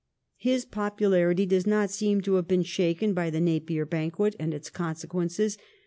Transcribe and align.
His 0.39 0.65
popularity 0.65 1.45
does 1.45 1.67
not 1.67 1.91
seem 1.91 2.21
to 2.21 2.33
have 2.33 2.47
been 2.47 2.63
shaken 2.63 3.13
by 3.13 3.29
the 3.29 3.39
Napier 3.39 3.85
banquet'and 3.85 4.51
its 4.51 4.71
consequences. 4.71 5.59